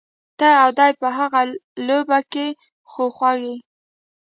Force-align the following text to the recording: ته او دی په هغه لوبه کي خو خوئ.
ته 0.39 0.49
او 0.63 0.69
دی 0.79 0.91
په 1.01 1.07
هغه 1.17 1.41
لوبه 1.87 2.19
کي 2.31 2.47
خو 2.89 3.03
خوئ. 3.15 3.45